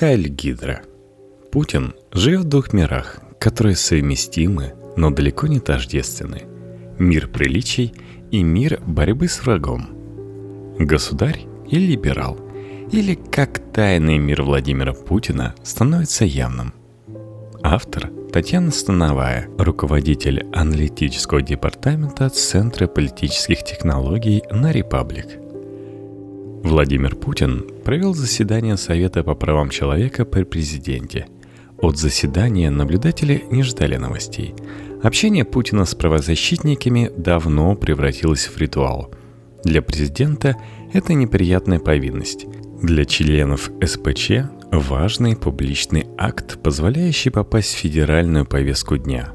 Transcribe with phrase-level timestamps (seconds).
[0.00, 0.80] Хайль Гидра.
[1.52, 6.44] Путин живет в двух мирах, которые совместимы, но далеко не тождественны.
[6.98, 7.92] Мир приличий
[8.30, 9.90] и мир борьбы с врагом.
[10.78, 12.38] Государь или либерал,
[12.90, 16.72] или как тайный мир Владимира Путина становится явным.
[17.62, 25.39] Автор Татьяна Становая, руководитель аналитического департамента Центра политических технологий на Репаблик.
[26.62, 31.26] Владимир Путин провел заседание Совета по правам человека при президенте.
[31.78, 34.54] От заседания наблюдатели не ждали новостей.
[35.02, 39.10] Общение Путина с правозащитниками давно превратилось в ритуал.
[39.64, 40.56] Для президента
[40.92, 42.46] это неприятная повинность.
[42.82, 44.30] Для членов СПЧ
[44.70, 49.32] важный публичный акт, позволяющий попасть в федеральную повестку дня.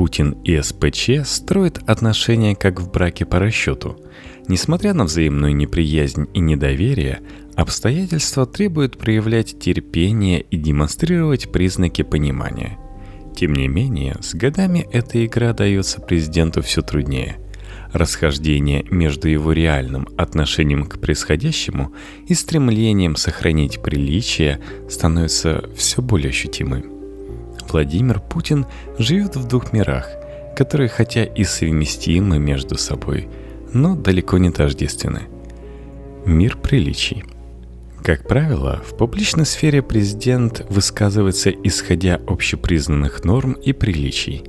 [0.00, 4.00] Путин и СПЧ строят отношения как в браке по расчету–
[4.50, 7.20] Несмотря на взаимную неприязнь и недоверие,
[7.54, 12.76] обстоятельства требуют проявлять терпение и демонстрировать признаки понимания.
[13.36, 17.36] Тем не менее, с годами эта игра дается президенту все труднее.
[17.92, 21.92] Расхождение между его реальным отношением к происходящему
[22.26, 26.99] и стремлением сохранить приличие становится все более ощутимым.
[27.72, 28.66] Владимир Путин
[28.98, 30.08] живет в двух мирах,
[30.56, 33.28] которые хотя и совместимы между собой–
[33.72, 35.22] но далеко не тождественны.
[36.24, 37.24] Мир приличий.
[38.02, 44.42] Как правило, в публичной сфере президент высказывается исходя общепризнанных норм и приличий,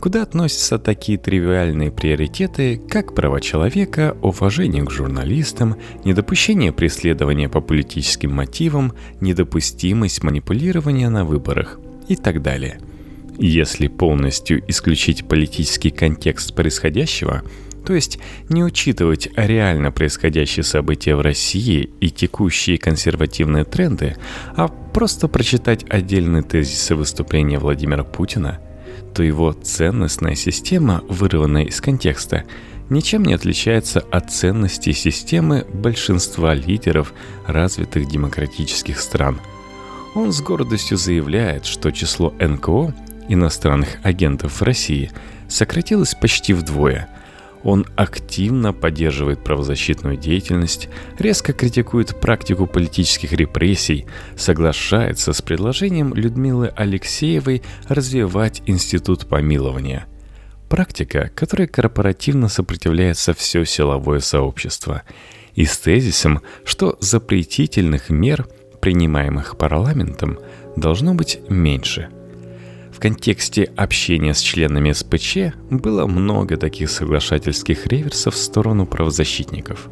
[0.00, 8.32] куда относятся такие тривиальные приоритеты, как права человека, уважение к журналистам, недопущение преследования по политическим
[8.32, 12.80] мотивам, недопустимость манипулирования на выборах и так далее.
[13.38, 17.42] Если полностью исключить политический контекст происходящего–
[17.84, 24.16] то есть не учитывать реально происходящие события в России и текущие консервативные тренды,
[24.56, 28.60] а просто прочитать отдельные тезисы выступления Владимира Путина,
[29.14, 32.44] то его ценностная система, вырванная из контекста,
[32.88, 37.12] ничем не отличается от ценностей системы большинства лидеров
[37.46, 39.40] развитых демократических стран.
[40.14, 42.94] Он с гордостью заявляет, что число НКО,
[43.28, 45.10] иностранных агентов в России,
[45.48, 47.08] сократилось почти вдвое–
[47.64, 54.04] он активно поддерживает правозащитную деятельность, резко критикует практику политических репрессий,
[54.36, 60.04] соглашается с предложением Людмилы Алексеевой развивать институт помилования.
[60.68, 65.02] Практика, которой корпоративно сопротивляется все силовое сообщество.
[65.54, 68.46] И с тезисом, что запретительных мер,
[68.84, 70.38] принимаемых парламентом,
[70.76, 72.10] должно быть меньше–
[72.92, 79.88] в контексте общения с членами СПЧ было много таких соглашательских реверсов в сторону правозащитников.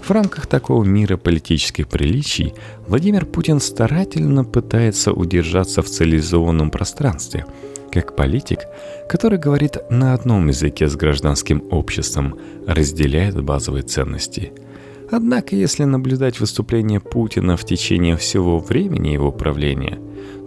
[0.00, 2.54] В рамках такого мира политических приличий
[2.88, 7.44] Владимир Путин старательно пытается удержаться в цивилизованном пространстве,
[7.92, 8.60] как политик,
[9.06, 14.52] который говорит на одном языке с гражданским обществом, разделяет базовые ценности–
[15.10, 19.98] Однако, если наблюдать выступление Путина в течение всего времени его правления,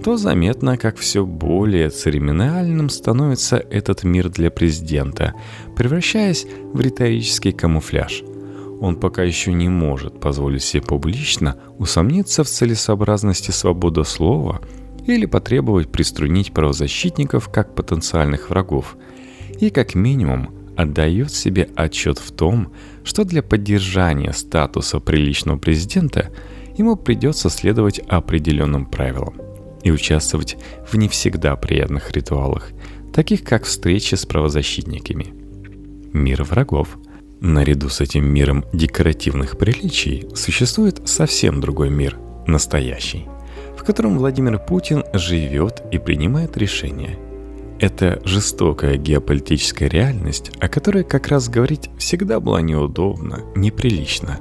[0.03, 5.33] то заметно, как все более церемониальным становится этот мир для президента,
[5.75, 8.23] превращаясь в риторический камуфляж.
[8.79, 14.61] Он пока еще не может позволить себе публично усомниться в целесообразности свободы слова
[15.05, 18.97] или потребовать приструнить правозащитников как потенциальных врагов,
[19.59, 26.31] и как минимум отдает себе отчет в том, что для поддержания статуса приличного президента
[26.77, 29.35] ему придется следовать определенным правилам
[29.83, 30.57] и участвовать
[30.89, 32.69] в не всегда приятных ритуалах,
[33.13, 35.33] таких как встречи с правозащитниками.
[36.13, 36.97] Мир врагов.
[37.41, 43.25] Наряду с этим миром декоративных приличий существует совсем другой мир, настоящий,
[43.77, 47.17] в котором Владимир Путин живет и принимает решения–
[47.79, 54.39] это жестокая геополитическая реальность, о которой как раз говорить всегда была неудобно, неприлично.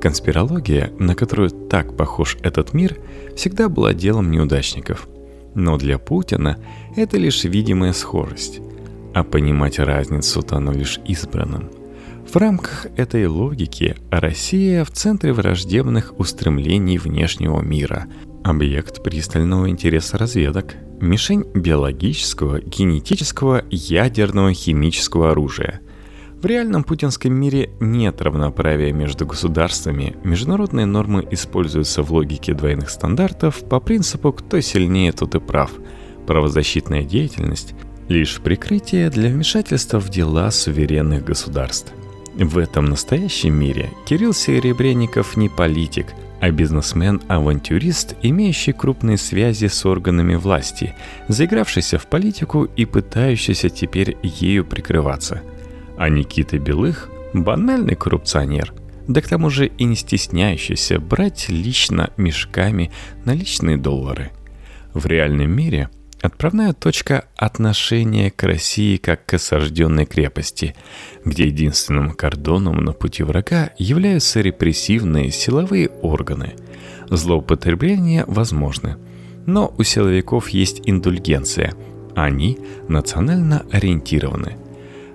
[0.00, 2.98] Конспирология, на которую так похож этот мир,
[3.34, 5.08] всегда была делом неудачников.
[5.54, 6.58] Но для Путина
[6.94, 8.60] это лишь видимая схожесть.
[9.14, 11.70] А понимать разницу-то оно лишь избранным.
[12.30, 18.06] В рамках этой логики Россия в центре враждебных устремлений внешнего мира,
[18.44, 25.80] объект пристального интереса разведок– Мишень биологического, генетического, ядерного, химического оружия.
[26.40, 30.16] В реальном путинском мире нет равноправия между государствами.
[30.24, 35.70] Международные нормы используются в логике двойных стандартов по принципу «кто сильнее, тот и прав».
[36.26, 37.74] Правозащитная деятельность–
[38.08, 41.92] лишь прикрытие для вмешательства в дела суверенных государств.
[42.38, 50.34] В этом настоящем мире Кирилл Серебренников не политик, а бизнесмен-авантюрист, имеющий крупные связи с органами
[50.34, 50.94] власти,
[51.28, 55.40] заигравшийся в политику и пытающийся теперь ею прикрываться.
[55.96, 58.74] А Никита Белых– банальный коррупционер,
[59.08, 62.90] да к тому же и не стесняющийся брать лично мешками
[63.24, 64.30] наличные доллары.
[64.92, 65.88] В реальном мире–
[66.26, 70.74] Отправная точка отношения к России как к осажденной крепости,
[71.24, 76.54] где единственным кордоном на пути врага являются репрессивные силовые органы.
[77.08, 78.96] Злоупотребления возможны,
[79.46, 81.74] но у силовиков есть индульгенция,
[82.16, 82.58] они
[82.88, 84.56] национально ориентированы.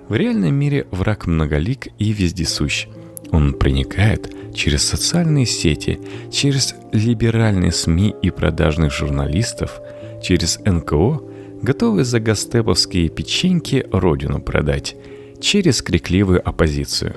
[0.08, 2.86] В реальном мире враг многолик и вездесущ.
[3.32, 6.00] Он проникает через социальные сети,
[6.30, 9.78] через либеральные СМИ и продажных журналистов–
[10.22, 11.20] через НКО,
[11.60, 14.96] готовы за гастеповские печеньки родину продать,
[15.40, 17.16] через крикливую оппозицию.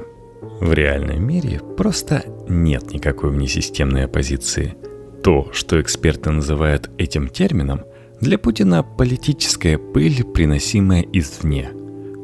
[0.60, 4.76] В реальном мире просто нет никакой внесистемной оппозиции.
[5.24, 7.82] То, что эксперты называют этим термином,
[8.22, 11.72] для Путина политическая пыль, приносимая извне.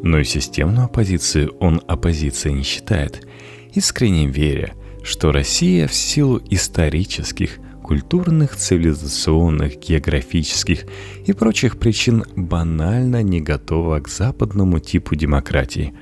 [0.03, 3.27] Но и системную оппозицию он оппозицией не считает,
[3.73, 4.73] искренне веря,
[5.03, 7.57] что Россия в силу исторических–
[7.91, 10.85] культурных, цивилизационных, географических
[11.25, 15.93] и прочих причин банально не готова к западному типу демократии.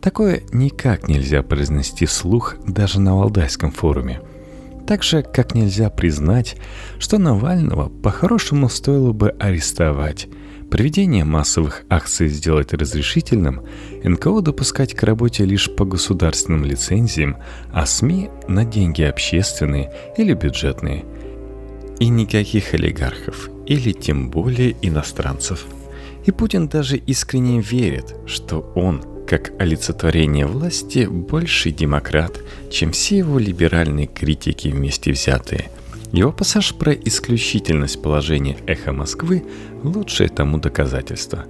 [0.00, 4.22] Такое никак нельзя произнести вслух даже на Валдайском форуме.
[4.86, 6.56] Так же, как нельзя признать,
[6.98, 10.28] что Навального по-хорошему стоило бы арестовать,
[10.70, 13.62] Проведение массовых акций сделать разрешительным,
[14.04, 17.36] НКО допускать к работе лишь по государственным лицензиям,
[17.72, 21.04] а СМИ на деньги общественные или бюджетные–
[21.98, 25.66] и никаких олигархов, или тем более иностранцев.
[26.24, 32.38] И Путин даже искренне верит, что он, как олицетворение власти, больше демократ,
[32.70, 35.70] чем все его либеральные критики вместе взятые.
[36.12, 39.44] Его пассаж про исключительность положения «Эхо Москвы»–
[39.82, 41.44] лучшее тому доказательство.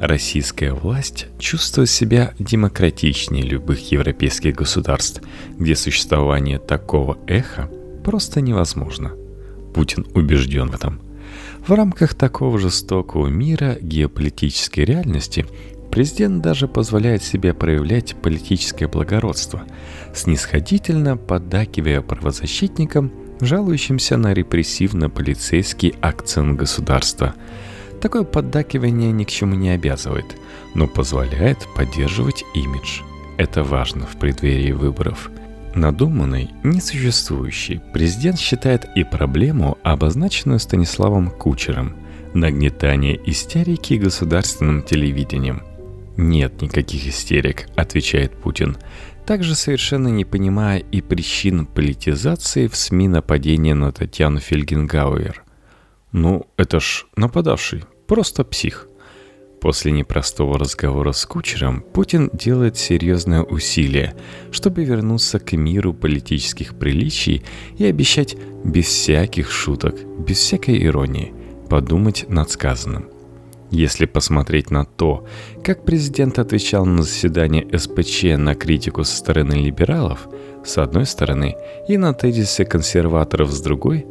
[0.00, 5.22] Российская власть чувствует себя демократичнее любых европейских государств,
[5.58, 7.70] где существование такого эха
[8.04, 9.12] просто невозможно–
[9.76, 11.00] Путин убежден в этом.
[11.66, 15.44] В рамках такого жестокого мира геополитической реальности
[15.90, 19.64] президент даже позволяет себе проявлять политическое благородство,
[20.14, 27.34] снисходительно поддакивая правозащитникам, жалующимся на репрессивно-полицейский акцент государства.
[28.00, 30.36] Такое поддакивание ни к чему не обязывает,
[30.74, 33.00] но позволяет поддерживать имидж.
[33.38, 35.30] Это важно в преддверии выборов–
[35.76, 41.96] Надуманный, несуществующий, президент считает и проблему, обозначенную Станиславом Кучером–
[42.34, 45.62] нагнетание истерики государственным телевидением.
[46.16, 48.78] «Нет никаких истерик»,– отвечает Путин,
[49.26, 55.42] также совершенно не понимая и причин политизации в СМИ нападения на Татьяну Фельгенгауэр.
[56.12, 58.88] «Ну, это ж нападавший, просто псих»,
[59.60, 64.14] После непростого разговора с кучером Путин делает серьезное усилие,
[64.52, 67.42] чтобы вернуться к миру политических приличий
[67.78, 71.32] и обещать без всяких шуток, без всякой иронии,
[71.68, 73.15] подумать над сказанным.
[73.70, 75.26] Если посмотреть на то,
[75.64, 80.28] как президент отвечал на заседание СПЧ на критику со стороны либералов,
[80.64, 81.56] с одной стороны,
[81.88, 84.06] и на тезисы консерваторов с другой,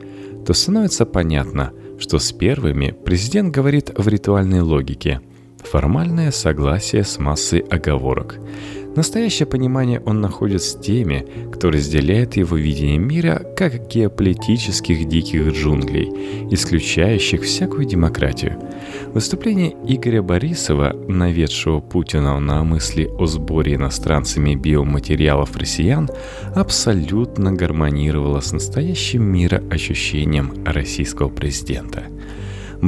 [0.45, 5.21] то становится понятно, что с первыми президент говорит в ритуальной логике–
[5.65, 8.39] формальное согласие с массой оговорок.
[8.95, 16.09] Настоящее понимание он находит с теми, кто разделяет его видение мира как геополитических диких джунглей,
[16.51, 18.57] исключающих всякую демократию.
[19.13, 26.09] Выступление Игоря Борисова, наведшего Путина на мысли о сборе иностранцами биоматериалов россиян,
[26.55, 32.05] абсолютно гармонировало с настоящим мироощущением российского президента–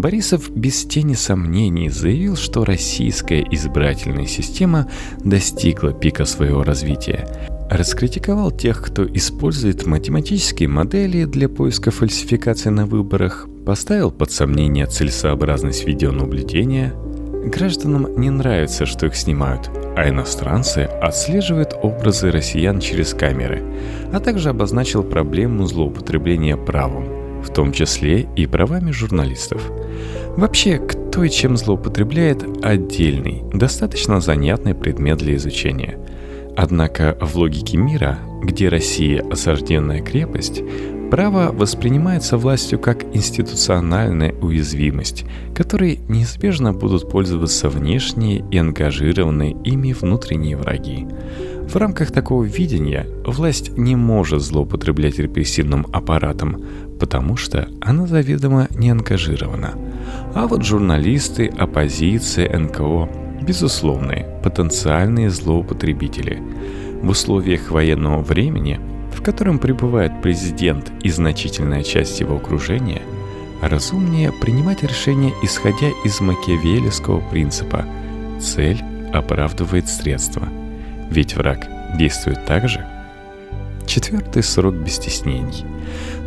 [0.02, 4.88] Борисов без тени сомнений заявил, что российская избирательная система
[5.24, 7.28] достигла пика своего развития.
[7.72, 15.86] Раскритиковал тех, кто использует математические модели для поиска фальсификации на выборах, поставил под сомнение целесообразность
[15.86, 16.94] видеонаблюдения.
[17.46, 23.64] Гражданам не нравится, что их снимают, а иностранцы отслеживают образы россиян через камеры,
[24.14, 27.08] а также обозначил проблему злоупотребления правом–
[27.44, 29.62] в том числе и правами журналистов.
[30.36, 35.98] Вообще, кто и чем злоупотребляет– отдельный, достаточно занятный предмет для изучения.
[36.56, 40.62] Однако в логике мира, где Россия– осажденная крепость,
[41.10, 45.24] Право воспринимается властью как институциональная уязвимость,
[45.56, 51.08] которой неизбежно будут пользоваться внешние и ангажированные ими внутренние враги.
[51.62, 56.62] В рамках такого видения власть не может злоупотреблять репрессивным аппаратом,
[57.00, 59.76] потому что она заведомо не ангажирована.
[60.36, 63.10] А вот журналисты, оппозиция, НКО–
[63.42, 66.42] безусловные, потенциальные злоупотребители.
[67.02, 68.78] В условиях военного времени–
[69.18, 73.02] в котором пребывает президент и значительная часть его окружения,
[73.64, 77.84] разумнее принимать решения, исходя из макиавеллского принципа
[78.40, 78.80] «цель
[79.12, 80.48] оправдывает средства»,
[81.10, 82.86] ведь враг действует так же.
[83.88, 85.66] Четвертый срок без стеснений.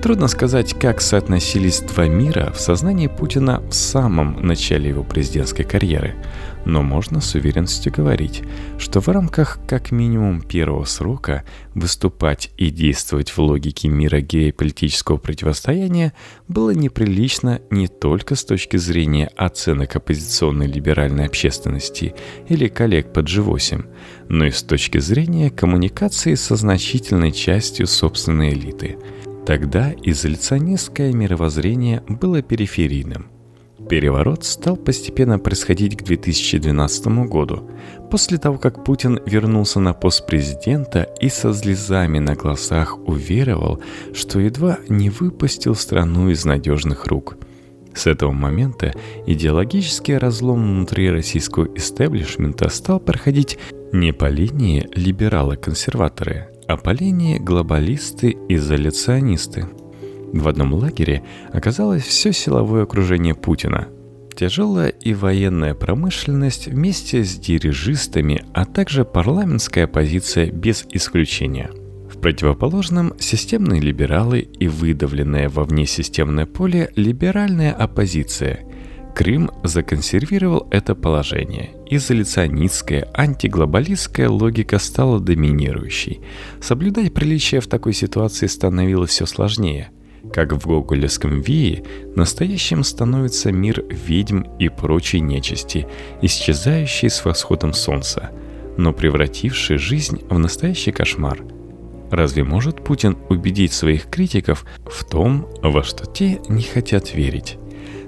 [0.02, 6.14] Трудно сказать, как соотносились два мира в сознании Путина в самом начале его президентской карьеры–
[6.64, 8.42] но можно с уверенностью говорить,
[8.78, 16.12] что в рамках как минимум первого срока выступать и действовать в логике мира геополитического противостояния
[16.48, 22.14] было неприлично не только с точки зрения оценок оппозиционной либеральной общественности
[22.48, 23.84] или коллег под G8,
[24.28, 28.98] но и с точки зрения коммуникации со значительной частью собственной элиты.
[29.46, 33.26] Тогда изоляционистское мировоззрение было периферийным–
[33.90, 37.68] Переворот стал постепенно происходить к 2012 году,
[38.08, 43.82] после того, как Путин вернулся на пост президента и со слезами на глазах уверовал,
[44.14, 47.36] что едва не выпустил страну из надежных рук.
[47.92, 48.94] С этого момента
[49.26, 53.58] идеологический разлом внутри российского истеблишмента стал проходить
[53.92, 59.66] не по линии либералы-консерваторы, а по линии глобалисты-изоляционисты–
[60.32, 63.88] в одном лагере оказалось все силовое окружение Путина.
[64.36, 71.70] Тяжелая и военная промышленность вместе с дирижистами, а также парламентская оппозиция без исключения.
[72.08, 78.60] В противоположном– системные либералы и выдавленная во внесистемное поле либеральная оппозиция–
[79.14, 81.70] Крым законсервировал это положение.
[81.86, 86.20] Изоляционистская, антиглобалистская логика стала доминирующей.
[86.60, 89.90] Соблюдать приличие в такой ситуации становилось все сложнее–
[90.32, 91.82] как в гоголевском вее,
[92.14, 95.86] настоящим становится мир ведьм и прочей нечисти,
[96.20, 98.30] исчезающий с восходом солнца,
[98.76, 101.42] но превративший жизнь в настоящий кошмар.
[102.10, 107.56] Разве может Путин убедить своих критиков в том, во что те не хотят верить?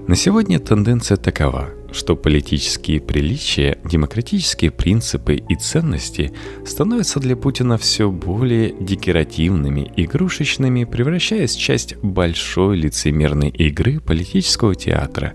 [0.09, 6.33] На сегодня тенденция такова– что политические приличия, демократические принципы и ценности
[6.67, 15.35] становятся для Путина все более декоративными, игрушечными, превращаясь в часть большой лицемерной игры политического театра.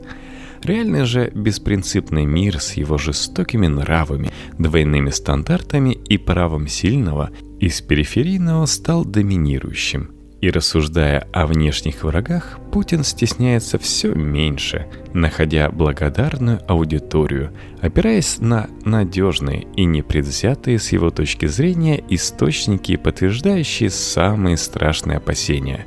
[0.64, 8.66] Реальный же беспринципный мир с его жестокими нравами, двойными стандартами и правом сильного из периферийного
[8.66, 17.52] стал доминирующим– и рассуждая о внешних врагах, Путин стесняется все меньше, находя благодарную аудиторию,
[17.82, 25.86] опираясь на надежные и непредвзятые с его точки зрения источники, подтверждающие самые страшные опасения.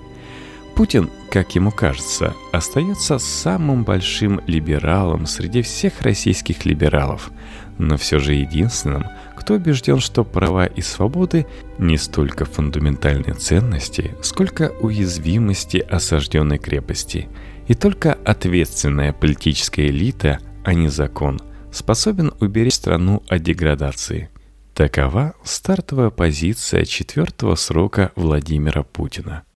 [0.74, 7.30] Путин, как ему кажется, остается самым большим либералом среди всех российских либералов,
[7.78, 9.04] но все же единственным,
[9.50, 11.44] кто убежден, что права и свободы
[11.76, 17.28] не столько фундаментальные ценности, сколько уязвимости осажденной крепости.
[17.66, 21.40] И только ответственная политическая элита, а не закон,
[21.72, 24.30] способен уберечь страну от деградации.
[24.72, 29.42] Такова стартовая позиция четвертого срока Владимира Путина.